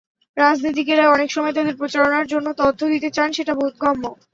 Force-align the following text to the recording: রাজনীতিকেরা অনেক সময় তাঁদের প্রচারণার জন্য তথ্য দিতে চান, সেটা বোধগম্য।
রাজনীতিকেরা 0.37 1.05
অনেক 1.09 1.29
সময় 1.31 1.53
তাঁদের 1.53 1.75
প্রচারণার 1.77 2.25
জন্য 2.27 2.47
তথ্য 2.61 2.81
দিতে 2.93 3.09
চান, 3.11 3.29
সেটা 3.33 3.53
বোধগম্য। 3.55 4.03